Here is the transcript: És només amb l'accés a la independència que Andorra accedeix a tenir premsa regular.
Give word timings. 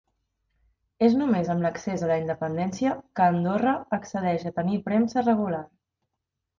És 1.07 1.17
només 1.19 1.51
amb 1.55 1.65
l'accés 1.65 2.07
a 2.07 2.09
la 2.13 2.17
independència 2.23 2.97
que 3.21 3.29
Andorra 3.35 3.77
accedeix 4.01 4.51
a 4.51 4.57
tenir 4.61 4.85
premsa 4.91 5.29
regular. 5.31 5.65